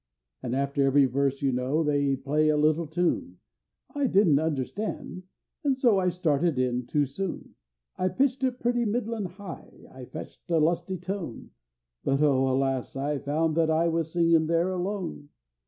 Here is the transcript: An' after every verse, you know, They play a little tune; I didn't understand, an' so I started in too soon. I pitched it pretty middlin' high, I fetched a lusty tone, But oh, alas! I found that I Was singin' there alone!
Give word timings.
An' 0.41 0.55
after 0.55 0.81
every 0.83 1.05
verse, 1.05 1.43
you 1.43 1.51
know, 1.51 1.83
They 1.83 2.15
play 2.15 2.49
a 2.49 2.57
little 2.57 2.87
tune; 2.87 3.37
I 3.93 4.07
didn't 4.07 4.39
understand, 4.39 5.21
an' 5.63 5.75
so 5.75 5.99
I 5.99 6.09
started 6.09 6.57
in 6.57 6.87
too 6.87 7.05
soon. 7.05 7.53
I 7.97 8.07
pitched 8.07 8.43
it 8.43 8.59
pretty 8.59 8.83
middlin' 8.83 9.25
high, 9.25 9.85
I 9.91 10.05
fetched 10.05 10.49
a 10.49 10.57
lusty 10.57 10.97
tone, 10.97 11.51
But 12.03 12.19
oh, 12.23 12.47
alas! 12.49 12.95
I 12.95 13.19
found 13.19 13.55
that 13.57 13.69
I 13.69 13.89
Was 13.89 14.11
singin' 14.11 14.47
there 14.47 14.69
alone! 14.71 15.29